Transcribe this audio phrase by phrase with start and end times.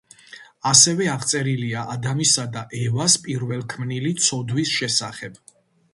[0.69, 5.41] აქვე აღწერილია ადამისა და ევას პირველქმნილი ცოდვის შესახებ.